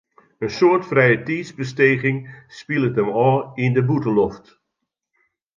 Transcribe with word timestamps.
In 0.43 0.51
soad 0.57 0.83
frijetiidsbesteging 0.89 2.17
spilet 2.57 2.97
him 2.99 3.09
ôf 3.27 3.43
yn 3.63 3.75
de 3.75 3.83
bûtenloft. 3.87 4.45